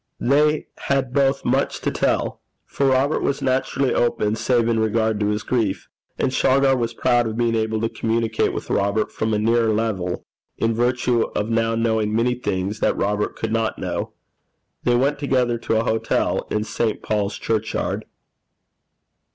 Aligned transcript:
They 0.19 0.65
had 0.87 1.13
both 1.13 1.45
much 1.45 1.79
to 1.81 1.91
tell; 1.91 2.41
for 2.65 2.87
Robert 2.87 3.21
was 3.21 3.39
naturally 3.39 3.93
open 3.93 4.35
save 4.35 4.67
in 4.67 4.79
regard 4.79 5.19
to 5.19 5.27
his 5.27 5.43
grief; 5.43 5.89
and 6.17 6.33
Shargar 6.33 6.75
was 6.75 6.95
proud 6.95 7.27
of 7.27 7.37
being 7.37 7.53
able 7.53 7.79
to 7.81 7.87
communicate 7.87 8.51
with 8.51 8.71
Robert 8.71 9.11
from 9.11 9.31
a 9.31 9.37
nearer 9.37 9.69
level, 9.71 10.25
in 10.57 10.73
virtue 10.73 11.25
of 11.35 11.51
now 11.51 11.75
knowing 11.75 12.15
many 12.15 12.33
things 12.33 12.79
that 12.79 12.97
Robert 12.97 13.35
could 13.35 13.53
not 13.53 13.77
know. 13.77 14.13
They 14.85 14.95
went 14.95 15.19
together 15.19 15.59
to 15.59 15.77
a 15.79 15.83
hotel 15.83 16.47
in 16.49 16.63
St. 16.63 17.03
Paul's 17.03 17.37
Churchyard. 17.37 18.05